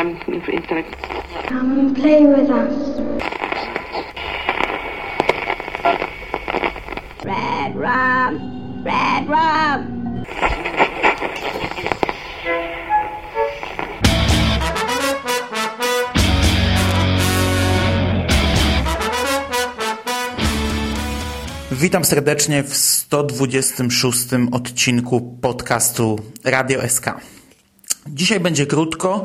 um, 0.00 0.16
of 0.16 1.46
Come 1.46 1.78
and 1.78 1.96
play 1.96 2.24
with 2.24 2.50
us. 2.50 2.74
Red 7.24 7.76
rum, 7.76 8.84
red 8.84 9.28
rum. 9.28 10.00
Witam 21.72 22.04
serdecznie 22.04 22.62
w 22.62 22.76
126 22.76 24.28
odcinku 24.52 25.20
podcastu 25.40 26.18
Radio 26.44 26.88
SK. 26.88 27.04
Dzisiaj 28.06 28.40
będzie 28.40 28.66
krótko, 28.66 29.24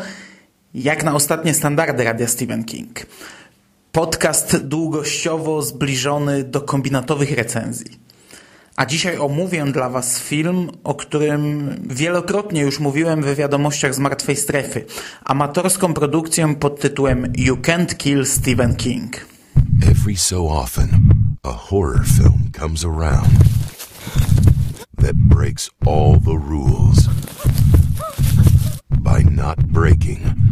jak 0.76 1.04
na 1.04 1.15
ostatnie 1.15 1.54
standardy 1.54 2.04
Radia 2.04 2.28
Stephen 2.28 2.64
King. 2.64 3.06
Podcast 3.92 4.57
długościowo 4.57 5.61
zbliżony 5.61 6.43
do 6.43 6.61
kombinatowych 6.61 7.32
recenzji. 7.32 8.00
A 8.75 8.86
dzisiaj 8.86 9.18
omówię 9.18 9.66
dla 9.66 9.89
Was 9.89 10.19
film, 10.19 10.71
o 10.83 10.93
którym 10.93 11.75
wielokrotnie 11.89 12.61
już 12.61 12.80
mówiłem 12.80 13.24
w 13.24 13.36
wiadomościach 13.36 13.96
z 13.96 14.00
Martwej 14.00 14.36
Strefy. 14.36 14.86
Amatorską 15.25 15.93
produkcję 15.93 16.56
pod 16.56 16.80
tytułem 16.80 17.33
You 17.38 17.55
Can't 17.55 17.97
Kill 17.97 18.25
Stephen 18.25 18.75
King. 18.75 19.25
Every 19.92 20.18
so 20.18 20.38
often, 20.38 20.89
a 21.44 21.52
horror 21.52 22.05
film 22.05 22.52
comes 22.60 22.86
around 22.86 23.30
that 24.97 25.16
breaks 25.16 25.69
all 25.86 26.19
the 26.19 26.38
rules 26.50 27.10
by 28.89 29.24
not 29.24 29.64
breaking 29.64 30.44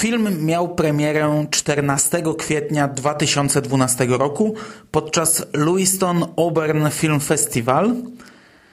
Film 0.00 0.46
miał 0.46 0.74
premierę 0.74 1.46
14 1.50 2.22
kwietnia 2.38 2.88
2012 2.88 4.06
roku 4.06 4.54
podczas 4.90 5.46
Lewiston 5.52 6.24
Auburn 6.36 6.88
Film 6.90 7.20
Festival, 7.20 7.94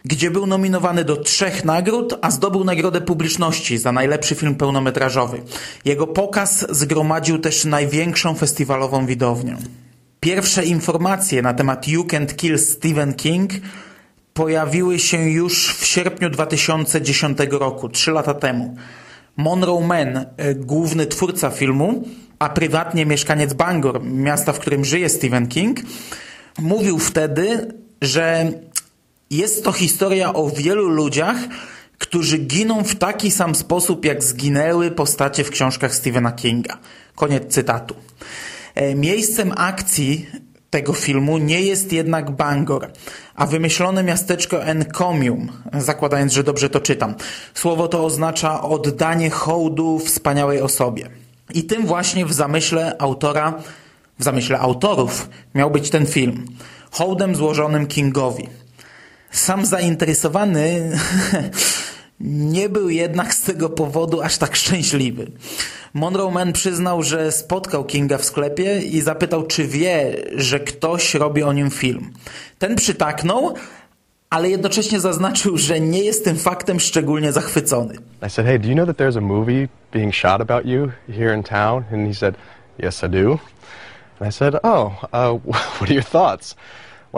gdzie 0.06 0.32
był 0.32 0.48
nominowany 0.48 1.04
do 1.04 1.18
trzech 1.18 1.66
nagród, 1.66 2.18
a 2.22 2.32
zdobył 2.32 2.64
nagrodę 2.64 3.02
publiczności 3.02 3.78
za 3.78 3.92
najlepszy 3.92 4.36
film 4.36 4.56
pełnometrażowy. 4.56 5.42
Jego 5.86 6.08
pokaz 6.08 6.66
zgromadził 6.70 7.40
też 7.40 7.66
największą 7.66 8.36
festiwalową 8.36 9.06
widownię. 9.06 9.58
Pierwsze 10.20 10.66
informacje 10.66 11.42
na 11.42 11.54
temat 11.54 11.88
You 11.88 12.04
Can't 12.04 12.36
Kill 12.36 12.60
Stephen 12.60 13.14
King 13.14 13.52
pojawiły 14.34 15.00
się 15.00 15.30
już 15.30 15.76
w 15.76 15.86
sierpniu 15.86 16.30
2010 16.30 17.38
roku, 17.52 17.90
trzy 17.90 18.12
lata 18.12 18.34
temu. 18.34 18.78
Monroe 19.38 19.88
Mann, 19.88 20.18
e, 20.18 20.56
główny 20.56 21.06
twórca 21.06 21.50
filmu, 21.50 22.04
a 22.40 22.50
prywatnie 22.50 23.06
mieszkaniec 23.06 23.54
Bangor, 23.54 24.04
miasta, 24.04 24.54
w 24.54 24.60
którym 24.60 24.86
żyje 24.86 25.10
Stephen 25.10 25.48
King, 25.48 25.80
mówił 26.60 27.00
wtedy, 27.00 27.74
że 28.02 28.52
jest 29.30 29.64
to 29.64 29.72
historia 29.72 30.34
o 30.34 30.50
wielu 30.50 30.90
ludziach, 30.90 31.38
którzy 31.98 32.38
giną 32.38 32.84
w 32.84 32.96
taki 32.96 33.32
sam 33.32 33.56
sposób, 33.56 34.06
jak 34.06 34.24
zginęły 34.24 34.92
postacie 34.92 35.44
w 35.44 35.50
książkach 35.50 35.96
Stephena 35.96 36.32
Kinga. 36.32 36.78
Koniec 37.16 37.54
cytatu. 37.54 37.96
E, 38.76 38.96
Miejscem 38.96 39.54
akcji 39.56 40.30
tego 40.70 40.94
filmu 40.94 41.38
nie 41.38 41.62
jest 41.62 41.94
jednak 41.94 42.32
Bangor, 42.32 42.92
a 43.36 43.46
wymyślone 43.46 44.04
miasteczko 44.04 44.64
Encomium, 44.64 45.52
zakładając, 45.74 46.34
że 46.34 46.44
dobrze 46.44 46.70
to 46.70 46.80
czytam. 46.80 47.16
Słowo 47.54 47.88
to 47.88 48.06
oznacza 48.06 48.62
oddanie 48.62 49.30
hołdu 49.30 50.00
wspaniałej 50.00 50.62
osobie. 50.62 51.10
I 51.54 51.64
tym 51.64 51.86
właśnie 51.86 52.26
w 52.26 52.34
zamyśle 52.34 52.96
autora, 53.00 53.54
w 54.20 54.24
zamyśle 54.24 54.60
autorów 54.60 55.30
miał 55.56 55.72
być 55.72 55.90
ten 55.90 56.06
film. 56.06 56.46
Hołdem 56.92 57.36
złożonym 57.36 57.88
Kingowi. 57.88 58.50
Sam 59.32 59.66
zainteresowany 59.66 60.92
nie 62.20 62.70
był 62.70 62.90
jednak 62.90 63.34
z 63.34 63.42
tego 63.42 63.70
powodu 63.70 64.22
aż 64.22 64.38
tak 64.38 64.56
szczęśliwy. 64.56 65.32
Monroe 65.94 66.32
Mann 66.32 66.54
przyznał, 66.54 67.04
że 67.04 67.32
spotkał 67.32 67.86
Kinga 67.86 68.18
w 68.18 68.26
sklepie 68.26 68.80
i 68.80 69.02
zapytał, 69.02 69.48
czy 69.48 69.68
wie, 69.68 70.16
że 70.36 70.60
ktoś 70.60 71.14
robi 71.16 71.44
o 71.44 71.54
nim 71.54 71.72
film. 71.72 72.14
Ten 72.60 72.76
przytaknął, 72.76 73.54
ale 74.30 74.50
jednocześnie 74.50 75.00
zaznaczył, 75.00 75.58
że 75.58 75.80
nie 75.80 76.04
jest 76.04 76.26
tym 76.26 76.38
faktem 76.38 76.80
szczególnie 76.80 77.32
zachwycony. 77.32 77.94
I 78.28 78.30
said, 78.30 78.48
hey, 78.48 78.60
do 78.60 78.68
you 78.68 78.76
know 78.76 78.88
that 78.88 78.98
there's 78.98 79.18
a 79.18 79.22
movie 79.22 79.68
being 79.92 80.16
shot 80.16 80.42
about 80.42 80.66
you 80.66 80.92
here 81.08 81.36
in 81.36 81.44
town? 81.44 81.84
And 81.92 82.08
he 82.08 82.14
said, 82.14 82.36
yes, 82.84 83.04
I 83.04 83.10
do. 83.10 83.40
And 84.20 84.30
I 84.30 84.32
said, 84.32 84.56
oh, 84.64 84.92
uh, 85.14 85.40
what 85.80 85.90
are 85.90 85.94
your 85.94 86.04
thoughts? 86.04 86.56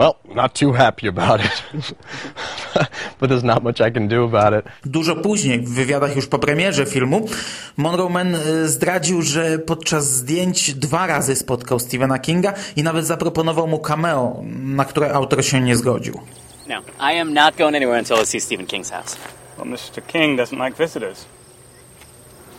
Well, 0.00 0.16
not 0.34 0.54
too 0.54 0.72
happy 0.72 1.08
about 1.08 1.40
it. 1.44 1.62
but 3.18 3.28
there's 3.28 3.44
not 3.44 3.62
much 3.62 3.82
I 3.82 3.90
can 3.90 4.08
do 4.08 4.24
about 4.24 4.54
it. 4.54 4.72
Dużo 4.84 5.16
później, 5.16 5.60
w 5.60 5.74
wywiadach 5.74 6.16
już 6.16 6.26
po 6.26 6.38
premierze 6.38 6.86
filmu, 6.86 7.28
Monroe 7.76 8.08
Mann 8.08 8.34
y, 8.34 8.68
zdradził, 8.68 9.22
że 9.22 9.58
podczas 9.58 10.04
zdjęć 10.04 10.74
dwa 10.74 11.06
razy 11.06 11.36
spotkał 11.36 11.78
Stephena 11.78 12.18
Kinga 12.18 12.52
i 12.76 12.82
nawet 12.82 13.06
zaproponował 13.06 13.66
mu 13.66 13.78
cameo, 13.78 14.42
na 14.62 14.84
które 14.84 15.12
autor 15.12 15.44
się 15.44 15.60
nie 15.60 15.76
zgodził. 15.76 16.20
No, 16.68 16.80
I 17.12 17.18
am 17.18 17.34
not 17.34 17.56
going 17.56 17.76
anywhere 17.76 17.98
until 17.98 18.16
I 18.22 18.26
see 18.26 18.40
Stephen 18.40 18.66
King's 18.66 18.90
house. 18.90 19.16
Well, 19.58 19.66
Mr. 19.66 20.06
King 20.06 20.40
doesn't 20.40 20.64
like 20.64 20.76
visitors. 20.76 21.26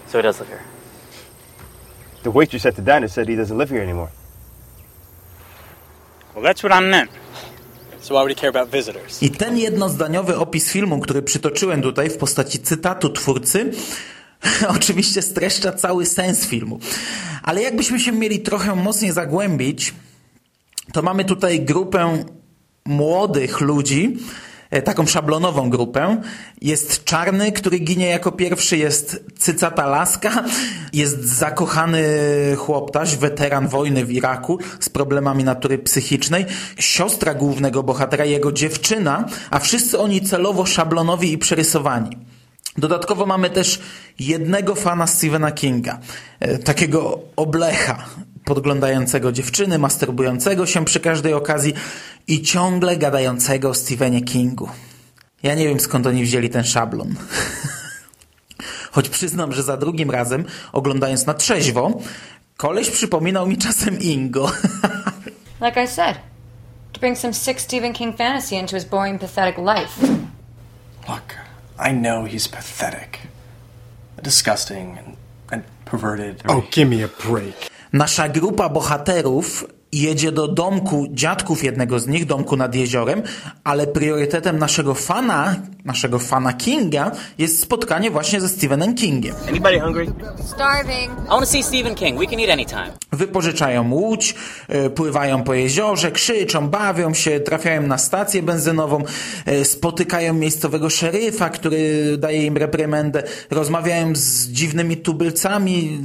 So 0.08 0.18
he 0.18 0.24
does 0.24 0.40
live 0.40 0.50
here. 0.50 0.64
The 2.24 2.32
waitress 2.32 2.66
at 2.66 2.76
the 2.76 2.82
diner 2.82 3.10
said 3.10 3.30
he 3.30 3.36
doesn't 3.36 3.58
live 3.58 3.74
here 3.74 3.84
anymore. 3.84 4.10
Well, 6.36 6.44
that's 6.44 6.64
what 6.64 6.84
I 6.84 6.90
meant. 6.90 7.12
So 8.02 8.16
why 8.16 8.22
would 8.22 8.32
he 8.32 8.42
care 8.42 8.50
about 8.50 8.70
visitors? 8.70 9.24
I 9.24 9.30
ten 9.30 9.58
jednozdaniowy 9.58 10.38
opis 10.38 10.72
filmu, 10.72 11.00
który 11.00 11.22
przytoczyłem 11.22 11.82
tutaj 11.82 12.10
w 12.10 12.18
postaci 12.18 12.60
cytatu 12.60 13.10
twórcy, 13.10 13.72
oczywiście 14.78 15.22
streszcza 15.22 15.72
cały 15.72 16.06
sens 16.06 16.46
filmu. 16.46 16.80
Ale 17.44 17.62
jakbyśmy 17.62 18.00
się 18.00 18.12
mieli 18.12 18.40
trochę 18.40 18.76
mocniej 18.76 19.12
zagłębić, 19.12 19.94
to 20.94 21.02
mamy 21.02 21.26
tutaj 21.26 21.62
grupę 21.62 22.24
młodych 22.86 23.62
ludzi, 23.62 24.18
taką 24.84 25.06
szablonową 25.06 25.70
grupę. 25.70 26.22
Jest 26.62 27.04
czarny, 27.04 27.52
który 27.52 27.80
ginie 27.80 28.06
jako 28.06 28.32
pierwszy, 28.32 28.78
jest 28.78 29.26
cycata 29.38 29.86
laska, 29.86 30.44
jest 30.94 31.26
zakochany 31.26 32.04
chłoptaś, 32.58 33.16
weteran 33.16 33.68
wojny 33.68 34.06
w 34.06 34.12
Iraku 34.12 34.60
z 34.80 34.90
problemami 34.90 35.44
natury 35.44 35.78
psychicznej, 35.78 36.46
siostra 36.80 37.34
głównego 37.34 37.84
bohatera, 37.84 38.26
jego 38.26 38.52
dziewczyna, 38.52 39.26
a 39.50 39.60
wszyscy 39.60 40.00
oni 40.00 40.22
celowo 40.22 40.66
szablonowi 40.66 41.34
i 41.34 41.38
przerysowani. 41.38 42.18
Dodatkowo 42.78 43.26
mamy 43.26 43.50
też 43.50 43.80
jednego 44.20 44.76
fana 44.76 45.08
Stephena 45.08 45.52
Kinga, 45.52 46.00
e, 46.40 46.58
takiego 46.58 47.20
oblecha, 47.36 48.06
podglądającego 48.46 49.32
dziewczyny, 49.32 49.78
masturbującego 49.78 50.66
się 50.66 50.86
przy 50.86 51.00
każdej 51.00 51.34
okazji 51.34 51.74
i 52.28 52.42
ciągle 52.42 52.98
gadającego 52.98 53.70
o 53.70 53.74
Stephenie 53.74 54.22
Kingu. 54.22 54.70
Ja 55.44 55.56
nie 55.56 55.68
wiem 55.68 55.80
skąd 55.80 56.08
oni 56.08 56.24
wzięli 56.24 56.50
ten 56.50 56.64
szablon. 56.64 57.16
Choć 58.92 59.10
przyznam, 59.10 59.54
że 59.54 59.64
za 59.64 59.78
drugim 59.78 60.12
razem, 60.12 60.46
oglądając 60.72 61.26
na 61.26 61.34
trzeźwo, 61.34 62.02
koleś 62.58 62.90
przypominał 62.90 63.48
mi 63.48 63.58
czasem 63.58 64.00
Ingo. 64.00 64.52
Like 65.66 65.84
I 65.84 65.88
said, 65.88 66.18
to 66.94 67.00
bring 67.00 67.18
some 67.18 67.34
sick 67.34 67.62
Stephen 67.62 67.94
King 67.94 68.18
fantasy 68.18 68.56
into 68.56 68.76
his 68.76 68.86
boring, 68.86 69.20
pathetic 69.20 69.58
life. 69.58 70.08
Look, 71.08 71.36
I 71.80 71.92
know 71.94 72.26
he's 72.26 72.48
pathetic, 72.48 73.20
disgusting, 74.24 74.98
and, 74.98 75.18
and 75.52 75.64
perverted. 75.86 76.42
Oh, 76.48 76.64
give 76.72 76.90
me 76.90 77.04
a 77.04 77.08
break. 77.08 77.71
Nasza 77.94 78.30
grupa 78.30 78.70
bohaterów 78.70 79.66
jedzie 79.92 80.32
do 80.32 80.48
domku 80.48 81.08
dziadków 81.10 81.64
jednego 81.64 82.00
z 82.00 82.08
nich, 82.08 82.26
domku 82.26 82.58
nad 82.58 82.76
jeziorem, 82.76 83.22
ale 83.64 83.88
priorytetem 83.88 84.60
naszego 84.60 84.94
fana, 84.94 85.56
naszego 85.86 86.20
fana 86.20 86.54
Kinga 86.54 87.12
jest 87.38 87.62
spotkanie 87.62 88.12
właśnie 88.12 88.42
ze 88.42 88.50
Stephenem 88.50 88.96
Kingiem. 88.96 89.36
Anybody 89.50 89.80
hungry? 89.80 90.08
Starving. 90.46 91.12
I 91.26 91.30
want 91.30 91.42
to 91.42 91.46
see 91.46 91.64
Stephen 91.64 91.96
King. 91.96 92.20
We 92.20 92.26
can 92.28 92.40
eat 92.40 92.50
anytime. 92.50 92.92
Wypożyczają 93.12 93.92
łódź, 93.94 94.36
y, 94.86 94.90
pływają 94.90 95.44
po 95.44 95.54
jeziorze, 95.54 96.12
krzyczą, 96.12 96.70
bawią 96.70 97.14
się, 97.14 97.40
trafiają 97.40 97.82
na 97.82 97.98
stację 97.98 98.44
benzynową, 98.44 99.04
y, 99.48 99.66
spotykają 99.66 100.34
miejscowego 100.34 100.90
szeryfa, 100.90 101.50
który 101.50 102.18
daje 102.18 102.46
im 102.46 102.58
reprymendę, 102.58 103.24
rozmawiają 103.50 104.16
z 104.16 104.48
dziwnymi 104.48 104.98
tubylcami. 104.98 106.00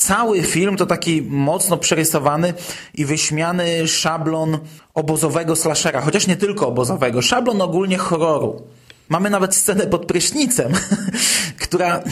Cały 0.00 0.42
film 0.42 0.76
to 0.76 0.86
taki 0.86 1.22
mocno 1.22 1.76
przerysowany 1.76 2.54
i 2.94 3.04
wyśmiany 3.04 3.88
szablon 3.88 4.58
obozowego 4.94 5.56
slashera, 5.56 6.00
chociaż 6.00 6.26
nie 6.26 6.36
tylko 6.36 6.68
obozowego, 6.68 7.22
szablon 7.22 7.62
ogólnie 7.62 7.98
horroru. 7.98 8.62
Mamy 9.08 9.30
nawet 9.30 9.54
scenę 9.54 9.86
pod 9.86 10.06
prysznicem, 10.06 10.72
która 11.64 12.02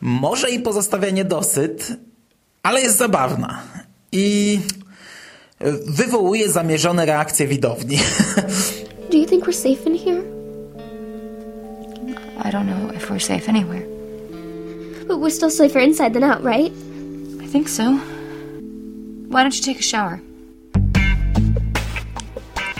może 0.00 0.50
i 0.50 0.60
pozostawia 0.60 1.10
niedosyt, 1.10 1.92
ale 2.62 2.80
jest 2.80 2.96
zabawna 2.96 3.62
i 4.12 4.60
wywołuje 5.86 6.50
zamierzone 6.50 7.06
reakcje 7.06 7.46
widowni. 7.46 7.98
Do 9.10 9.18
you 9.18 9.26
think 9.26 9.44
we're 9.44 9.52
safe 9.52 9.90
in 9.90 9.98
here? 9.98 10.22
I 12.44 12.50
don't 12.50 12.66
know 12.66 12.96
if 12.96 13.10
we're 13.10 13.26
safe 13.26 13.48
anywhere. 13.48 13.82
But 15.08 15.18
we're 15.18 15.36
still 15.36 15.50
safer 15.50 15.82
inside 15.82 16.12
than 16.12 16.24
out, 16.24 16.44
right? 16.44 16.91
Think 17.52 17.68
so. 17.68 18.00
Why 19.28 19.42
don't 19.42 19.54
you 19.54 19.60
take 19.60 19.78
a 19.78 19.82
shower? 19.82 20.22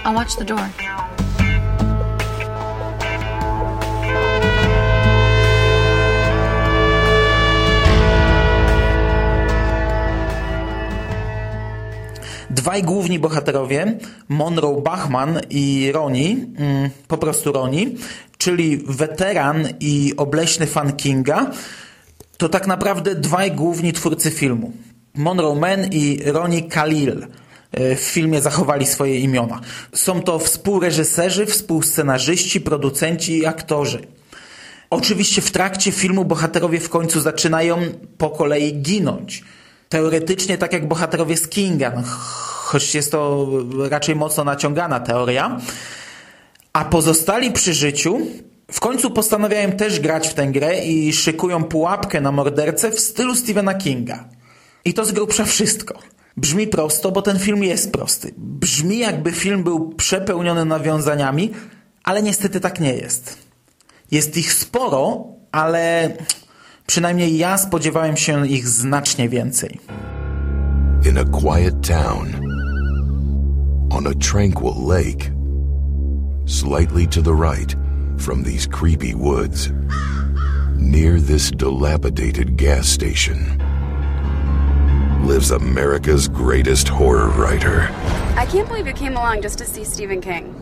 I'll 0.03 0.15
watch 0.15 0.37
the 0.37 0.45
door. 0.45 0.67
Dwaj 12.51 12.83
główni 12.83 13.19
bohaterowie, 13.19 13.99
Monroe 14.29 14.83
Bachman 14.83 15.41
i 15.51 15.91
Roni, 15.93 16.47
mm, 16.59 16.91
po 17.09 17.19
prostu 17.19 17.53
Roni, 17.53 17.97
czyli 18.39 18.77
weteran 18.87 19.69
i 19.81 20.13
obleśny 20.17 20.67
fan 20.67 20.93
Kinga, 20.93 21.51
to 22.37 22.49
tak 22.49 22.67
naprawdę 22.67 23.15
dwaj 23.15 23.53
główni 23.53 23.93
twórcy 23.93 24.31
filmu. 24.31 24.73
Monroe 25.15 25.55
Man 25.55 25.85
i 25.91 26.23
Roni 26.25 26.69
Khalil 26.69 27.27
e, 27.73 27.97
w 27.97 28.01
filmie 28.01 28.41
zachowali 28.41 28.87
swoje 28.87 29.19
imiona. 29.19 29.61
Są 29.95 30.23
to 30.23 30.39
współreżyserzy, 30.39 31.47
współscenarzyści, 31.47 32.61
producenci 32.61 33.39
i 33.39 33.47
aktorzy. 33.47 34.07
Oczywiście 34.91 35.43
w 35.43 35.51
trakcie 35.51 35.93
filmu 35.93 36.25
bohaterowie 36.25 36.81
w 36.81 36.89
końcu 36.89 37.21
zaczynają 37.21 37.79
po 38.19 38.31
kolei 38.31 38.73
ginąć. 38.73 39.45
Teoretycznie 39.89 40.59
tak 40.59 40.73
jak 40.73 40.89
bohaterowie 40.89 41.37
z 41.37 41.49
Kinga, 41.49 42.03
choć 42.73 42.95
jest 42.95 43.13
to 43.13 43.49
raczej 43.91 44.17
mocno 44.17 44.45
naciągana 44.45 45.01
teoria. 45.01 45.61
A 46.73 46.85
pozostali 46.85 47.53
przy 47.53 47.75
życiu 47.75 48.21
w 48.71 48.81
końcu 48.81 49.11
postanawiają 49.11 49.73
też 49.73 50.01
grać 50.01 50.29
w 50.29 50.35
tę 50.35 50.47
grę 50.47 50.85
i 50.85 51.13
szykują 51.13 51.65
pułapkę 51.65 52.21
na 52.21 52.33
mordercę 52.33 52.91
w 52.91 53.01
stylu 53.01 53.35
Stephena 53.35 53.75
Kinga. 53.75 54.29
I 54.85 54.95
to 54.95 55.05
z 55.05 55.13
grubsza 55.13 55.45
wszystko. 55.45 55.99
Brzmi 56.37 56.67
prosto, 56.67 57.13
bo 57.13 57.23
ten 57.23 57.39
film 57.39 57.65
jest 57.65 57.93
prosty. 57.93 58.35
Brzmi 58.37 58.99
jakby 58.99 59.33
film 59.33 59.65
był 59.65 59.89
przepełniony 59.89 60.65
nawiązaniami, 60.65 61.53
ale 62.05 62.23
niestety 62.23 62.61
tak 62.61 62.81
nie 62.81 62.95
jest. 62.95 63.39
Jest 64.11 64.37
ich 64.37 64.53
sporo, 64.53 65.25
ale 65.53 66.17
przynajmniej 66.87 67.39
ja 67.39 67.59
spodziewałem 67.59 68.17
się 68.17 68.49
ich 68.49 68.69
znacznie 68.69 69.29
więcej. 69.29 69.81
In 71.11 71.19
a 71.19 71.25
quiet 71.25 71.75
town, 71.89 72.29
on 73.91 74.07
a 74.07 74.15
tranquil 74.15 74.87
lake, 74.87 75.31
slightly 76.47 77.07
to 77.07 77.23
the 77.23 77.53
right 77.53 77.82
from 78.23 78.43
these 78.45 78.67
creepy 78.69 79.15
woods, 79.15 79.71
near 80.79 81.21
this 81.21 81.51
dilapidated 81.51 82.57
gas 82.57 82.87
station, 82.89 83.39
lives 85.27 85.51
America's 85.51 86.29
greatest 86.29 86.89
horror 86.89 87.29
writer. 87.31 87.91
I 88.37 88.47
can't 88.47 88.69
believe 88.69 88.87
you 88.87 88.95
came 88.95 89.17
along 89.17 89.43
just 89.43 89.59
to 89.59 89.65
see 89.65 89.85
Stephen 89.85 90.21
King. 90.21 90.55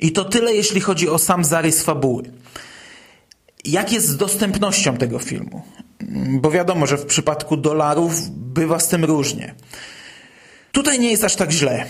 I 0.00 0.12
to 0.12 0.24
tyle, 0.24 0.54
jeśli 0.54 0.80
chodzi 0.80 1.08
o 1.08 1.18
sam 1.18 1.44
zarys 1.44 1.82
fabuły. 1.82 2.22
Jak 3.64 3.92
jest 3.92 4.08
z 4.08 4.16
dostępnością 4.16 4.96
tego 4.96 5.18
filmu? 5.18 5.62
Bo 6.40 6.50
wiadomo, 6.50 6.86
że 6.86 6.96
w 6.96 7.06
przypadku 7.06 7.56
dolarów 7.56 8.30
bywa 8.30 8.78
z 8.78 8.88
tym 8.88 9.04
różnie. 9.04 9.54
Tutaj 10.72 10.98
nie 10.98 11.10
jest 11.10 11.24
aż 11.24 11.36
tak 11.36 11.50
źle. 11.50 11.86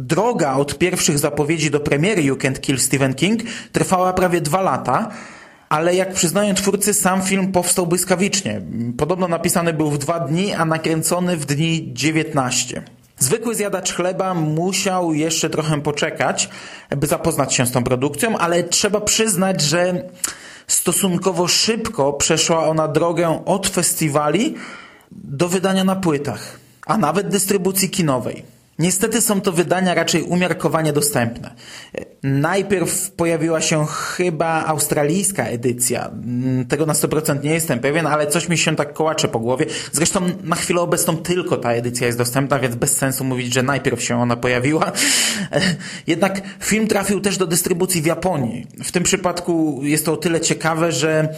Droga 0.00 0.54
od 0.54 0.78
pierwszych 0.78 1.18
zapowiedzi 1.18 1.70
do 1.70 1.80
premiery 1.80 2.22
You 2.22 2.36
Can't 2.36 2.60
Kill 2.60 2.78
Stephen 2.78 3.14
King 3.14 3.42
trwała 3.72 4.12
prawie 4.12 4.40
dwa 4.40 4.62
lata, 4.62 5.10
ale 5.68 5.94
jak 5.94 6.12
przyznają 6.12 6.54
twórcy, 6.54 6.94
sam 6.94 7.22
film 7.22 7.52
powstał 7.52 7.86
błyskawicznie. 7.86 8.60
Podobno 8.98 9.28
napisany 9.28 9.72
był 9.72 9.90
w 9.90 9.98
dwa 9.98 10.20
dni, 10.20 10.52
a 10.52 10.64
nakręcony 10.64 11.36
w 11.36 11.46
dni 11.46 11.90
19. 11.92 12.82
Zwykły 13.18 13.54
zjadacz 13.54 13.92
chleba 13.94 14.34
musiał 14.34 15.14
jeszcze 15.14 15.50
trochę 15.50 15.80
poczekać, 15.80 16.48
by 16.96 17.06
zapoznać 17.06 17.54
się 17.54 17.66
z 17.66 17.72
tą 17.72 17.84
produkcją, 17.84 18.38
ale 18.38 18.64
trzeba 18.64 19.00
przyznać, 19.00 19.60
że 19.60 20.10
stosunkowo 20.66 21.48
szybko 21.48 22.12
przeszła 22.12 22.68
ona 22.68 22.88
drogę 22.88 23.42
od 23.44 23.68
festiwali 23.68 24.54
do 25.12 25.48
wydania 25.48 25.84
na 25.84 25.96
płytach, 25.96 26.58
a 26.86 26.98
nawet 26.98 27.28
dystrybucji 27.28 27.90
kinowej. 27.90 28.57
Niestety 28.78 29.20
są 29.20 29.40
to 29.40 29.52
wydania 29.52 29.94
raczej 29.94 30.22
umiarkowanie 30.22 30.92
dostępne. 30.92 31.54
Najpierw 32.22 33.10
pojawiła 33.10 33.60
się 33.60 33.86
chyba 33.86 34.64
australijska 34.66 35.44
edycja. 35.44 36.10
Tego 36.68 36.86
na 36.86 36.92
100% 36.92 37.44
nie 37.44 37.50
jestem 37.50 37.80
pewien, 37.80 38.06
ale 38.06 38.26
coś 38.26 38.48
mi 38.48 38.58
się 38.58 38.76
tak 38.76 38.92
kołacze 38.92 39.28
po 39.28 39.38
głowie. 39.38 39.66
Zresztą 39.92 40.20
na 40.44 40.56
chwilę 40.56 40.80
obecną 40.80 41.16
tylko 41.16 41.56
ta 41.56 41.72
edycja 41.72 42.06
jest 42.06 42.18
dostępna, 42.18 42.58
więc 42.58 42.76
bez 42.76 42.96
sensu 42.96 43.24
mówić, 43.24 43.54
że 43.54 43.62
najpierw 43.62 44.02
się 44.02 44.20
ona 44.20 44.36
pojawiła. 44.36 44.92
Jednak 46.06 46.42
film 46.60 46.86
trafił 46.86 47.20
też 47.20 47.36
do 47.36 47.46
dystrybucji 47.46 48.02
w 48.02 48.06
Japonii. 48.06 48.66
W 48.84 48.92
tym 48.92 49.02
przypadku 49.02 49.80
jest 49.82 50.04
to 50.04 50.12
o 50.12 50.16
tyle 50.16 50.40
ciekawe, 50.40 50.92
że 50.92 51.34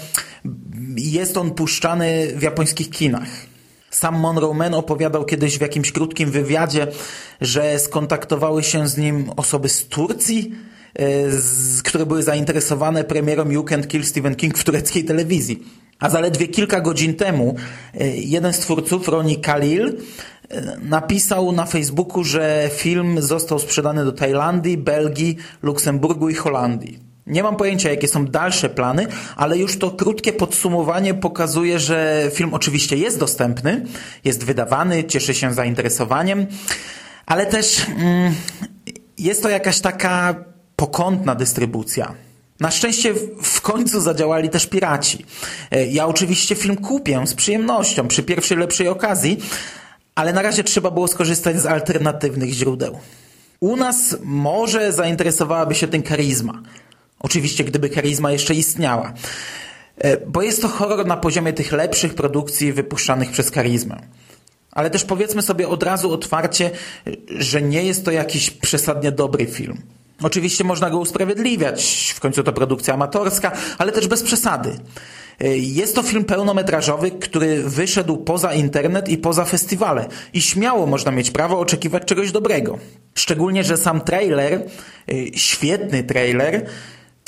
jest 0.96 1.37
on 1.37 1.50
puszczany 1.50 2.28
w 2.37 2.42
japońskich 2.42 2.90
kinach. 2.90 3.50
Sam 3.90 4.19
Monroe 4.19 4.54
Man 4.54 4.75
opowiadał 4.75 5.25
kiedyś 5.25 5.58
w 5.58 5.60
jakimś 5.60 5.92
krótkim 5.92 6.31
wywiadzie, 6.31 6.87
że 7.40 7.78
skontaktowały 7.78 8.62
się 8.62 8.88
z 8.88 8.98
nim 8.98 9.31
osoby 9.37 9.69
z 9.69 9.88
Turcji, 9.88 10.54
z, 11.28 11.82
które 11.82 12.06
były 12.06 12.22
zainteresowane 12.22 13.04
premierą 13.04 13.50
You 13.50 13.62
Can't 13.62 13.87
Kill 13.87 14.04
Stephen 14.04 14.34
King 14.34 14.58
w 14.58 14.64
tureckiej 14.64 15.04
telewizji. 15.04 15.62
A 15.98 16.10
zaledwie 16.10 16.48
kilka 16.48 16.81
godzin 16.81 17.14
temu 17.14 17.56
jeden 18.14 18.52
z 18.52 18.58
twórców, 18.58 19.08
Roni 19.08 19.40
Khalil, 19.40 19.96
napisał 20.82 21.52
na 21.52 21.66
Facebooku, 21.66 22.25
że 22.25 22.70
film 22.72 23.22
został 23.22 23.58
sprzedany 23.58 24.04
do 24.04 24.12
Tajlandii, 24.12 24.76
Belgii, 24.76 25.37
Luksemburgu 25.62 26.28
i 26.28 26.34
Holandii. 26.34 27.09
Nie 27.30 27.42
mam 27.42 27.56
pojęcia, 27.56 27.90
jakie 27.90 28.08
są 28.08 28.26
dalsze 28.26 28.68
plany, 28.68 29.06
ale 29.37 29.58
już 29.58 29.78
to 29.78 29.90
krótkie 29.90 30.32
podsumowanie 30.32 31.14
pokazuje, 31.14 31.78
że 31.78 32.30
film 32.34 32.54
oczywiście 32.54 32.96
jest 32.96 33.18
dostępny, 33.18 33.87
jest 34.25 34.44
wydawany, 34.44 35.04
cieszy 35.04 35.34
się 35.34 35.54
zainteresowaniem, 35.54 36.46
ale 37.26 37.46
też 37.46 37.87
mm, 37.88 38.34
jest 39.18 39.42
to 39.42 39.49
jakaś 39.49 39.80
taka 39.80 40.34
pokątna 40.76 41.34
dystrybucja. 41.34 42.14
Na 42.60 42.70
szczęście 42.70 43.14
w 43.42 43.60
końcu 43.60 44.00
zadziałali 44.00 44.49
też 44.49 44.66
piraci. 44.66 45.26
Ja 45.90 46.06
oczywiście 46.06 46.54
film 46.54 46.76
kupię 46.76 47.26
z 47.26 47.34
przyjemnością 47.34 48.08
przy 48.08 48.22
pierwszej 48.22 48.58
lepszej 48.58 48.88
okazji, 48.88 49.40
ale 50.14 50.32
na 50.32 50.42
razie 50.42 50.64
trzeba 50.64 50.90
było 50.90 51.08
skorzystać 51.08 51.60
z 51.60 51.66
alternatywnych 51.66 52.52
źródeł. 52.52 52.99
U 53.60 53.76
nas 53.76 54.16
może 54.22 54.92
zainteresowałaby 54.92 55.75
się 55.75 55.88
tym 55.88 56.02
karizma. 56.02 56.62
Oczywiście, 57.20 57.64
gdyby 57.64 57.88
charizma 57.88 58.32
jeszcze 58.32 58.54
istniała. 58.54 59.12
Bo 60.26 60.42
jest 60.42 60.62
to 60.62 60.68
horror 60.68 61.06
na 61.06 61.16
poziomie 61.16 61.52
tych 61.52 61.72
lepszych 61.72 62.14
produkcji 62.14 62.72
wypuszczanych 62.72 63.30
przez 63.30 63.50
charizmę. 63.50 64.00
Ale 64.72 64.90
też 64.90 65.04
powiedzmy 65.04 65.42
sobie 65.42 65.68
od 65.68 65.82
razu 65.82 66.12
otwarcie, 66.12 66.70
że 67.38 67.62
nie 67.62 67.84
jest 67.84 68.04
to 68.04 68.10
jakiś 68.10 68.50
przesadnie 68.50 69.12
dobry 69.12 69.46
film. 69.46 69.82
Oczywiście 70.22 70.64
można 70.64 70.90
go 70.90 70.98
usprawiedliwiać, 70.98 72.12
w 72.16 72.20
końcu 72.20 72.42
to 72.42 72.52
produkcja 72.52 72.94
amatorska, 72.94 73.52
ale 73.78 73.92
też 73.92 74.08
bez 74.08 74.22
przesady. 74.22 74.78
Jest 75.56 75.94
to 75.94 76.02
film 76.02 76.24
pełnometrażowy, 76.24 77.10
który 77.10 77.62
wyszedł 77.62 78.16
poza 78.16 78.54
internet 78.54 79.08
i 79.08 79.18
poza 79.18 79.44
festiwale 79.44 80.08
i 80.32 80.42
śmiało 80.42 80.86
można 80.86 81.12
mieć 81.12 81.30
prawo 81.30 81.60
oczekiwać 81.60 82.04
czegoś 82.04 82.32
dobrego. 82.32 82.78
Szczególnie, 83.14 83.64
że 83.64 83.76
sam 83.76 84.00
trailer, 84.00 84.62
świetny 85.34 86.04
trailer, 86.04 86.66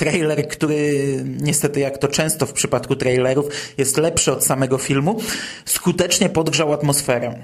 trailer, 0.02 0.48
który 0.48 0.94
niestety 1.40 1.80
jak 1.80 1.98
to 1.98 2.08
często 2.08 2.46
w 2.46 2.52
przypadku 2.52 2.96
trailerów 2.96 3.46
jest 3.78 3.96
lepszy 3.96 4.32
od 4.32 4.44
samego 4.44 4.78
filmu, 4.78 5.20
skutecznie 5.64 6.28
podgrzał 6.28 6.72
atmosferę. 6.72 7.38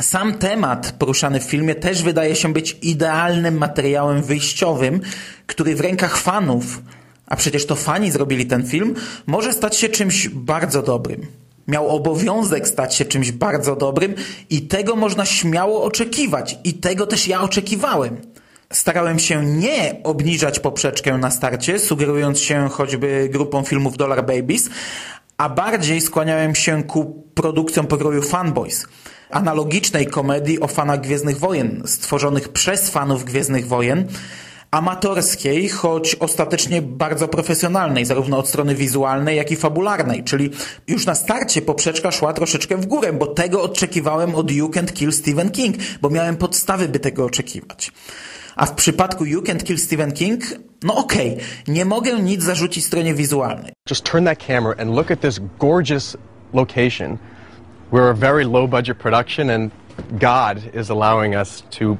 Sam 0.00 0.38
temat 0.38 0.94
poruszany 0.98 1.40
w 1.40 1.42
filmie 1.42 1.74
też 1.74 2.02
wydaje 2.02 2.36
się 2.36 2.52
być 2.52 2.76
idealnym 2.82 3.58
materiałem 3.58 4.22
wyjściowym, 4.22 5.00
który 5.46 5.74
w 5.74 5.80
rękach 5.80 6.16
fanów, 6.16 6.82
a 7.26 7.36
przecież 7.36 7.66
to 7.66 7.76
fani 7.76 8.10
zrobili 8.10 8.46
ten 8.46 8.66
film, 8.66 8.94
może 9.26 9.52
stać 9.52 9.76
się 9.76 9.88
czymś 9.88 10.28
bardzo 10.28 10.82
dobrym. 10.82 11.26
Miał 11.68 11.88
obowiązek 11.88 12.68
stać 12.68 12.94
się 12.94 13.04
czymś 13.04 13.32
bardzo 13.32 13.76
dobrym 13.76 14.14
i 14.50 14.62
tego 14.62 14.96
można 14.96 15.24
śmiało 15.24 15.82
oczekiwać 15.82 16.58
i 16.64 16.74
tego 16.74 17.06
też 17.06 17.28
ja 17.28 17.40
oczekiwałem. 17.40 18.16
Starałem 18.72 19.18
się 19.18 19.44
nie 19.44 20.00
obniżać 20.04 20.60
poprzeczkę 20.60 21.18
na 21.18 21.30
starcie, 21.30 21.78
sugerując 21.78 22.40
się 22.40 22.68
choćby 22.68 23.28
grupą 23.32 23.64
filmów 23.64 23.96
Dollar 23.96 24.26
Babies, 24.26 24.70
a 25.36 25.48
bardziej 25.48 26.00
skłaniałem 26.00 26.54
się 26.54 26.82
ku 26.82 27.24
produkcjom 27.34 27.86
pokroju 27.86 28.22
Fanboys, 28.22 28.86
analogicznej 29.30 30.06
komedii 30.06 30.60
o 30.60 30.68
fanach 30.68 31.00
Gwiezdnych 31.00 31.38
Wojen, 31.38 31.82
stworzonych 31.86 32.48
przez 32.48 32.90
fanów 32.90 33.24
Gwiezdnych 33.24 33.66
Wojen, 33.66 34.08
amatorskiej, 34.70 35.68
choć 35.68 36.14
ostatecznie 36.14 36.82
bardzo 36.82 37.28
profesjonalnej, 37.28 38.04
zarówno 38.04 38.38
od 38.38 38.48
strony 38.48 38.74
wizualnej, 38.74 39.36
jak 39.36 39.50
i 39.50 39.56
fabularnej, 39.56 40.24
czyli 40.24 40.50
już 40.88 41.06
na 41.06 41.14
starcie 41.14 41.62
poprzeczka 41.62 42.10
szła 42.10 42.32
troszeczkę 42.32 42.76
w 42.76 42.86
górę, 42.86 43.12
bo 43.12 43.26
tego 43.26 43.62
oczekiwałem 43.62 44.34
od 44.34 44.50
You 44.50 44.68
Can't 44.68 44.92
Kill 44.92 45.12
Stephen 45.12 45.50
King, 45.50 45.76
bo 46.00 46.10
miałem 46.10 46.36
podstawy, 46.36 46.88
by 46.88 47.00
tego 47.00 47.24
oczekiwać. 47.24 47.92
A 48.58 48.66
w 48.66 48.74
przypadku 48.74 49.24
You 49.24 49.42
Can't 49.42 49.62
Kill 49.62 49.78
Stephen 49.78 50.12
King, 50.12 50.42
no 50.82 50.96
okej, 50.96 51.32
okay, 51.32 51.44
nie 51.68 51.84
mogę 51.84 52.22
nic 52.22 52.42
zarzucić 52.42 52.84
stronie 52.84 53.14
wizualnej. 53.14 53.72
Just 53.90 54.04
turn 54.04 54.24
that 54.24 54.46
camera 54.46 54.74
and 54.78 54.90
look 54.90 55.10
at 55.10 55.20
this 55.20 55.40
gorgeous 55.58 56.16
location. 56.52 57.18
We're 57.92 58.10
a 58.10 58.14
very 58.14 58.44
low 58.44 58.68
budget 58.68 58.98
production 58.98 59.50
and 59.50 59.70
God 60.10 60.74
is 60.74 60.90
allowing 60.90 61.34
us 61.34 61.62
to 61.78 61.96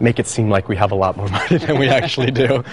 make 0.00 0.22
it 0.22 0.28
seem 0.28 0.54
like 0.54 0.68
we 0.68 0.76
have 0.76 0.92
a 0.92 0.98
lot 0.98 1.16
more 1.16 1.28
money 1.40 1.66
than 1.66 1.78
we 1.78 1.96
actually 1.96 2.32
do. 2.32 2.64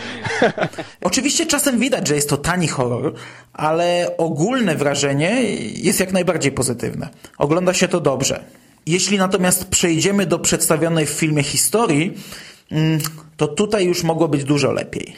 Oczywiście 1.02 1.46
czasem 1.46 1.80
widać, 1.80 2.08
że 2.08 2.16
jest 2.16 2.30
to 2.30 2.38
tani 2.38 2.68
horror, 2.68 3.14
ale 3.54 4.12
ogólne 4.18 4.76
wrażenie 4.76 5.44
jest 5.76 6.00
jak 6.00 6.14
najbardziej 6.14 6.52
pozytywne. 6.52 7.10
Ogląda 7.38 7.74
się 7.74 7.88
to 7.88 8.00
dobrze. 8.00 8.44
Jeśli 8.86 9.18
natomiast 9.18 9.66
przejdziemy 9.66 10.26
do 10.26 10.40
przedstawionej 10.40 11.06
w 11.06 11.10
filmie 11.10 11.44
historii, 11.44 12.14
to 13.38 13.48
tutaj 13.48 13.86
już 13.86 14.04
mogło 14.04 14.28
być 14.28 14.44
dużo 14.44 14.72
lepiej. 14.72 15.16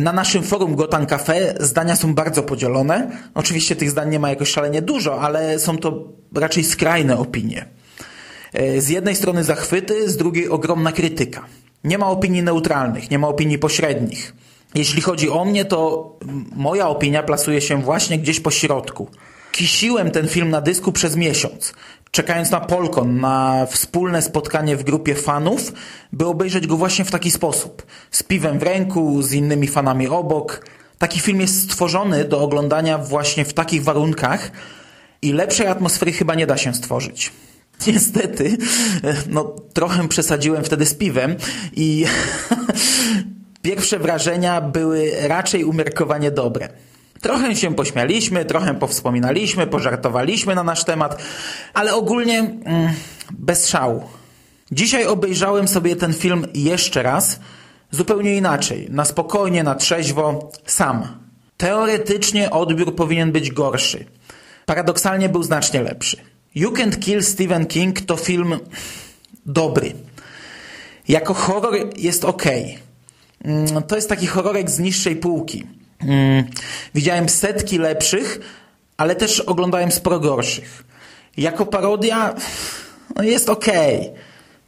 Na 0.00 0.12
naszym 0.12 0.42
forum 0.42 0.76
Gotan 0.76 1.06
Cafe 1.06 1.54
zdania 1.60 1.96
są 1.96 2.14
bardzo 2.14 2.42
podzielone. 2.42 3.10
Oczywiście 3.34 3.76
tych 3.76 3.90
zdań 3.90 4.10
nie 4.10 4.18
ma 4.18 4.30
jakoś 4.30 4.50
szalenie 4.50 4.82
dużo, 4.82 5.20
ale 5.20 5.58
są 5.58 5.78
to 5.78 6.08
raczej 6.34 6.64
skrajne 6.64 7.18
opinie. 7.18 7.68
Z 8.78 8.88
jednej 8.88 9.16
strony 9.16 9.44
zachwyty, 9.44 10.10
z 10.10 10.16
drugiej 10.16 10.48
ogromna 10.48 10.92
krytyka. 10.92 11.46
Nie 11.84 11.98
ma 11.98 12.06
opinii 12.06 12.42
neutralnych, 12.42 13.10
nie 13.10 13.18
ma 13.18 13.28
opinii 13.28 13.58
pośrednich. 13.58 14.34
Jeśli 14.74 15.00
chodzi 15.02 15.30
o 15.30 15.44
mnie, 15.44 15.64
to 15.64 16.10
moja 16.56 16.88
opinia 16.88 17.22
plasuje 17.22 17.60
się 17.60 17.82
właśnie 17.82 18.18
gdzieś 18.18 18.40
po 18.40 18.50
środku. 18.50 19.08
Kisiłem 19.52 20.10
ten 20.10 20.28
film 20.28 20.50
na 20.50 20.60
dysku 20.60 20.92
przez 20.92 21.16
miesiąc, 21.16 21.74
czekając 22.12 22.50
na 22.50 22.60
Polkon, 22.60 23.20
na 23.20 23.66
wspólne 23.66 24.22
spotkanie 24.22 24.76
w 24.76 24.84
grupie 24.84 25.14
fanów, 25.14 25.72
by 26.12 26.26
obejrzeć 26.26 26.66
go 26.66 26.76
właśnie 26.76 27.04
w 27.04 27.10
taki 27.10 27.30
sposób. 27.30 27.86
Z 28.10 28.22
piwem 28.22 28.58
w 28.58 28.62
ręku, 28.62 29.22
z 29.22 29.32
innymi 29.32 29.68
fanami 29.68 30.08
obok. 30.08 30.66
Taki 30.98 31.20
film 31.20 31.40
jest 31.40 31.62
stworzony 31.62 32.24
do 32.24 32.40
oglądania 32.40 32.98
właśnie 32.98 33.44
w 33.44 33.52
takich 33.52 33.84
warunkach 33.84 34.50
i 35.22 35.32
lepszej 35.32 35.66
atmosfery 35.66 36.12
chyba 36.12 36.34
nie 36.34 36.46
da 36.46 36.56
się 36.56 36.74
stworzyć. 36.74 37.32
Niestety, 37.86 38.56
no 39.28 39.44
trochę 39.72 40.08
przesadziłem 40.08 40.64
wtedy 40.64 40.86
z 40.86 40.94
piwem 40.94 41.36
i 41.76 42.04
pierwsze 43.62 43.98
wrażenia 43.98 44.60
były 44.60 45.12
raczej 45.20 45.64
umiarkowanie 45.64 46.30
dobre. 46.30 46.68
Trochę 47.22 47.56
się 47.56 47.74
pośmialiśmy, 47.74 48.44
trochę 48.44 48.74
powspominaliśmy, 48.74 49.66
pożartowaliśmy 49.66 50.54
na 50.54 50.62
nasz 50.62 50.84
temat, 50.84 51.22
ale 51.74 51.94
ogólnie 51.94 52.38
mm, 52.38 52.92
bez 53.30 53.68
szału. 53.68 54.04
Dzisiaj 54.72 55.06
obejrzałem 55.06 55.68
sobie 55.68 55.96
ten 55.96 56.14
film 56.14 56.46
jeszcze 56.54 57.02
raz, 57.02 57.40
zupełnie 57.90 58.36
inaczej, 58.36 58.86
na 58.90 59.04
spokojnie, 59.04 59.62
na 59.62 59.74
trzeźwo, 59.74 60.52
sam. 60.66 61.06
Teoretycznie 61.56 62.50
odbiór 62.50 62.94
powinien 62.96 63.32
być 63.32 63.50
gorszy. 63.50 64.04
Paradoksalnie 64.66 65.28
był 65.28 65.42
znacznie 65.42 65.82
lepszy. 65.82 66.16
You 66.54 66.70
Can't 66.70 66.98
Kill 66.98 67.22
Stephen 67.22 67.66
King 67.66 68.00
to 68.00 68.16
film 68.16 68.58
dobry. 69.46 69.92
Jako 71.08 71.34
horror 71.34 71.74
jest 71.96 72.24
ok. 72.24 72.42
To 73.88 73.96
jest 73.96 74.08
taki 74.08 74.26
horrorek 74.26 74.70
z 74.70 74.78
niższej 74.78 75.16
półki. 75.16 75.66
Mm, 76.04 76.44
widziałem 76.94 77.28
setki 77.28 77.78
lepszych, 77.78 78.40
ale 78.96 79.16
też 79.16 79.40
oglądałem 79.40 79.92
sporo 79.92 80.20
gorszych. 80.20 80.84
Jako 81.36 81.66
parodia 81.66 82.34
no 83.16 83.22
jest 83.22 83.48
ok. 83.48 83.66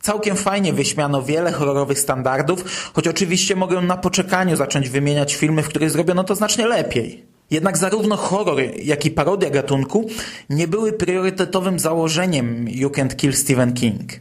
Całkiem 0.00 0.36
fajnie 0.36 0.72
wyśmiano 0.72 1.22
wiele 1.22 1.52
horrorowych 1.52 1.98
standardów, 1.98 2.90
choć 2.94 3.08
oczywiście 3.08 3.56
mogę 3.56 3.80
na 3.80 3.96
poczekaniu 3.96 4.56
zacząć 4.56 4.88
wymieniać 4.88 5.34
filmy, 5.34 5.62
w 5.62 5.68
których 5.68 5.90
zrobiono 5.90 6.24
to 6.24 6.34
znacznie 6.34 6.66
lepiej. 6.66 7.24
Jednak 7.50 7.78
zarówno 7.78 8.16
horror, 8.16 8.60
jak 8.82 9.06
i 9.06 9.10
parodia 9.10 9.50
gatunku 9.50 10.08
nie 10.50 10.68
były 10.68 10.92
priorytetowym 10.92 11.78
założeniem 11.78 12.68
You 12.68 12.88
Can't 12.88 13.16
Kill 13.16 13.36
Stephen 13.36 13.72
King. 13.72 14.12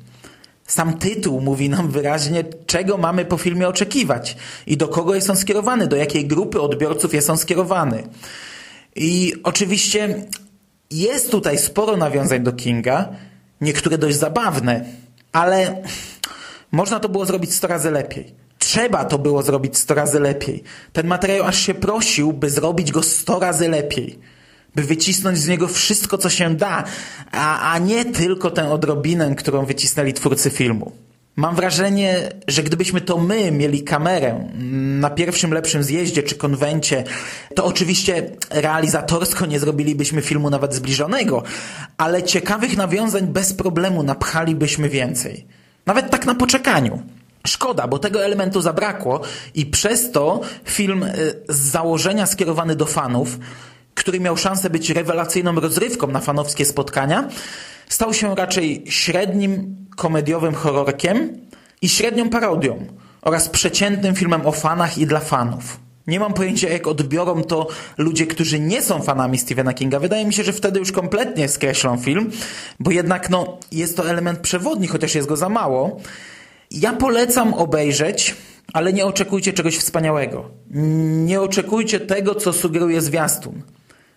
Sam 0.74 0.98
tytuł 0.98 1.42
mówi 1.42 1.70
nam 1.70 1.92
wyraźnie, 1.92 2.44
czego 2.66 2.98
mamy 2.98 3.26
po 3.26 3.38
filmie 3.38 3.68
oczekiwać 3.68 4.38
i 4.68 4.78
do 4.78 4.88
kogo 4.88 5.16
jest 5.16 5.30
on 5.30 5.38
skierowany, 5.38 5.88
do 5.88 5.96
jakiej 5.96 6.28
grupy 6.28 6.62
odbiorców 6.62 7.14
jest 7.14 7.30
on 7.30 7.38
skierowany. 7.38 8.04
I 8.96 9.34
oczywiście 9.44 10.26
jest 10.92 11.32
tutaj 11.32 11.58
sporo 11.58 11.98
nawiązań 11.98 12.44
do 12.44 12.54
Kinga, 12.54 13.10
niektóre 13.62 13.98
dość 13.98 14.18
zabawne, 14.18 14.86
ale 15.32 15.84
można 16.72 17.00
to 17.00 17.10
było 17.10 17.26
zrobić 17.26 17.54
100 17.54 17.68
razy 17.68 17.92
lepiej. 17.92 18.36
Trzeba 18.60 19.06
to 19.06 19.20
było 19.20 19.44
zrobić 19.44 19.78
100 19.78 19.94
razy 19.94 20.20
lepiej. 20.20 20.64
Ten 20.94 21.08
materiał 21.08 21.46
aż 21.46 21.60
się 21.60 21.74
prosił, 21.74 22.34
by 22.34 22.50
zrobić 22.50 22.92
go 22.92 23.04
100 23.04 23.40
razy 23.40 23.70
lepiej. 23.70 24.20
By 24.76 24.82
wycisnąć 24.82 25.38
z 25.38 25.48
niego 25.48 25.68
wszystko, 25.68 26.18
co 26.18 26.30
się 26.30 26.56
da, 26.56 26.84
a, 27.32 27.74
a 27.74 27.78
nie 27.78 28.06
tylko 28.06 28.52
tę 28.52 28.72
odrobinę, 28.72 29.36
którą 29.36 29.66
wycisnęli 29.66 30.14
twórcy 30.14 30.50
filmu. 30.50 30.92
Mam 31.36 31.56
wrażenie, 31.56 32.30
że 32.48 32.64
gdybyśmy 32.64 33.02
to 33.02 33.18
my 33.18 33.52
mieli 33.52 33.84
kamerę 33.84 34.50
na 35.00 35.10
pierwszym 35.10 35.54
lepszym 35.54 35.84
zjeździe 35.84 36.24
czy 36.24 36.36
konwencie, 36.36 37.04
to 37.56 37.66
oczywiście 37.66 38.30
realizatorsko 38.50 39.46
nie 39.46 39.60
zrobilibyśmy 39.60 40.22
filmu 40.22 40.50
nawet 40.50 40.74
zbliżonego, 40.74 41.44
ale 41.98 42.24
ciekawych 42.24 42.78
nawiązań 42.78 43.28
bez 43.28 43.54
problemu 43.54 44.04
napchalibyśmy 44.04 44.90
więcej. 44.90 45.46
Nawet 45.86 46.10
tak 46.10 46.26
na 46.26 46.36
poczekaniu. 46.36 47.02
Szkoda, 47.48 47.88
bo 47.88 48.00
tego 48.00 48.26
elementu 48.26 48.62
zabrakło 48.62 49.22
i 49.56 49.66
przez 49.66 50.12
to 50.12 50.42
film 50.66 51.04
y, 51.04 51.10
z 51.50 51.58
założenia 51.58 52.26
skierowany 52.26 52.76
do 52.76 52.86
fanów, 52.86 53.40
który 53.96 54.20
miał 54.20 54.38
szansę 54.38 54.70
być 54.70 54.90
rewelacyjną 54.90 55.56
rozrywką 55.60 56.08
na 56.08 56.20
fanowskie 56.20 56.66
spotkania, 56.66 57.30
stał 57.90 58.14
się 58.14 58.36
raczej 58.36 58.84
średnim 58.86 59.76
komediowym 59.96 60.54
horrorkiem 60.54 61.38
i 61.82 61.90
średnią 61.90 62.30
parodią 62.30 62.88
oraz 63.22 63.50
przeciętnym 63.50 64.16
filmem 64.16 64.46
o 64.46 64.52
fanach 64.52 64.98
i 64.98 65.06
dla 65.08 65.20
fanów. 65.20 65.80
Nie 66.08 66.20
mam 66.20 66.34
pojęcia, 66.34 66.70
jak 66.70 66.88
odbiorą 66.88 67.44
to 67.44 67.68
ludzie, 67.98 68.28
którzy 68.28 68.60
nie 68.60 68.82
są 68.82 69.02
fanami 69.02 69.38
Stephena 69.38 69.74
Kinga. 69.74 70.00
Wydaje 70.00 70.26
mi 70.26 70.34
się, 70.34 70.44
że 70.44 70.54
wtedy 70.54 70.80
już 70.80 70.92
kompletnie 70.92 71.48
skreślą 71.48 71.98
film, 71.98 72.32
bo 72.80 72.92
jednak 72.92 73.30
no, 73.30 73.58
jest 73.72 73.98
to 73.98 74.10
element 74.10 74.40
przewodni, 74.40 74.88
chociaż 74.88 75.16
jest 75.16 75.28
go 75.28 75.38
za 75.38 75.50
mało. 75.50 76.00
Ja 76.72 76.94
polecam 76.94 77.54
obejrzeć, 77.54 78.36
ale 78.74 78.94
nie 78.94 79.06
oczekujcie 79.06 79.54
czegoś 79.54 79.78
wspaniałego. 79.78 80.50
Nie 81.26 81.42
oczekujcie 81.42 82.00
tego, 82.00 82.36
co 82.36 82.54
sugeruje 82.54 83.02
zwiastun. 83.02 83.62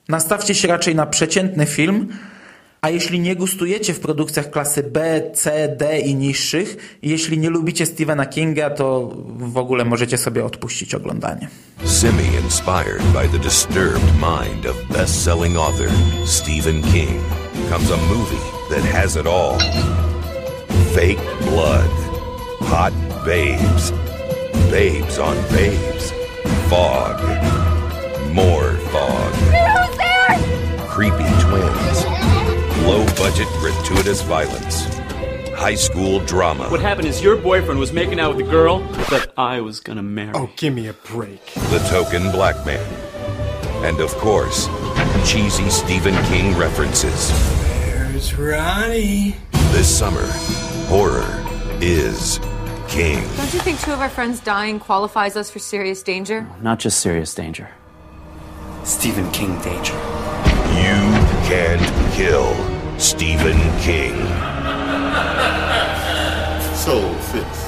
Nastawcie 0.09 0.55
się 0.55 0.69
raczej 0.69 0.95
na 0.95 1.07
przeciętny 1.07 1.67
film, 1.67 2.09
a 2.81 2.91
jeśli 2.91 3.21
nie 3.21 3.37
gustujecie 3.37 3.95
w 3.95 4.01
produkcjach 4.01 4.51
klasy 4.51 4.83
B, 4.83 5.23
C, 5.35 5.69
D 5.79 5.99
i 6.01 6.15
niższych, 6.15 6.99
jeśli 7.03 7.39
nie 7.39 7.51
lubicie 7.51 7.87
Stephena 7.87 8.27
Kinga, 8.27 8.71
to 8.71 9.13
w 9.27 9.57
ogóle 9.57 9.85
możecie 9.85 10.19
sobie 10.19 10.45
odpuścić 10.45 10.95
oglądanie. 10.95 11.49
Semi-inspired 11.85 13.03
by 13.03 13.29
the 13.29 13.39
disturbed 13.39 14.15
mind 14.15 14.67
of 14.67 14.77
best-selling 14.97 15.57
author 15.57 15.91
Stephen 16.27 16.83
King 16.83 17.21
comes 17.71 17.91
a 17.91 17.97
movie 17.97 18.43
that 18.71 18.85
has 18.85 19.17
it 19.17 19.27
all. 19.27 19.59
Fake 20.95 21.23
blood, 21.41 21.91
hot 22.61 22.93
babes, 23.25 23.93
babes 24.71 25.19
on 25.19 25.37
babes, 25.51 26.13
fog, 26.69 27.21
more 28.33 28.77
fog? 28.93 29.56
Creepy 30.97 31.29
twins, 31.41 32.07
low-budget 32.87 33.47
gratuitous 33.59 34.23
violence, 34.23 34.87
high 35.55 35.75
school 35.75 36.21
drama. 36.21 36.67
What 36.71 36.81
happened 36.81 37.07
is 37.07 37.23
your 37.23 37.37
boyfriend 37.37 37.79
was 37.79 37.93
making 37.93 38.19
out 38.19 38.35
with 38.35 38.47
the 38.47 38.51
girl 38.51 38.79
that 39.11 39.31
I 39.37 39.61
was 39.61 39.79
gonna 39.79 40.03
marry. 40.03 40.33
Oh, 40.35 40.49
give 40.57 40.73
me 40.73 40.89
a 40.89 40.95
break. 40.95 41.53
The 41.53 41.87
Token 41.91 42.33
Black 42.33 42.65
Man. 42.65 42.83
And 43.85 44.01
of 44.01 44.11
course, 44.13 44.69
cheesy 45.31 45.69
Stephen 45.69 46.15
King 46.29 46.57
references. 46.57 47.29
There's 47.85 48.35
Ronnie. 48.35 49.37
This 49.73 49.99
summer, 49.99 50.27
horror 50.89 51.45
is 51.83 52.41
King. 52.89 53.21
Don't 53.37 53.53
you 53.53 53.61
think 53.61 53.79
two 53.81 53.93
of 53.93 54.01
our 54.01 54.09
friends 54.09 54.41
dying 54.41 54.81
qualifies 54.81 55.37
us 55.37 55.51
for 55.51 55.59
serious 55.59 56.03
danger? 56.03 56.49
Not 56.63 56.79
just 56.79 57.01
serious 57.01 57.35
danger. 57.35 57.69
Stephen 58.83 59.31
King 59.33 59.61
danger. 59.61 59.93
Can't 61.49 62.13
kill 62.13 62.57
Stephen 62.99 63.57
King. 63.79 64.17
Soul 66.75 67.15
Fist. 67.31 67.66